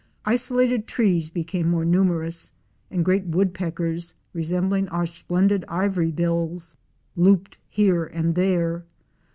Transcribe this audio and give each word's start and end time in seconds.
Isolated 0.25 0.87
trees 0.87 1.29
be 1.29 1.43
came 1.43 1.69
more 1.69 1.85
numerous, 1.85 2.53
and 2.89 3.05
great 3.05 3.25
Woodpeckers, 3.25 4.15
resembling 4.33 4.87
our 4.89 5.05
splendid 5.05 5.63
Ivory 5.67 6.09
bills, 6.09 6.75
looped 7.15 7.59
here 7.69 8.05
and 8.05 8.33
there. 8.33 8.83